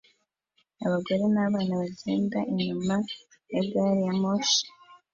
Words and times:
Abagore 0.85 1.23
n'abana 1.33 1.73
bagenda 1.81 2.37
inyuma 2.51 2.95
ya 3.53 3.61
gari 3.71 4.01
ya 4.07 4.13
moshi 4.21 4.61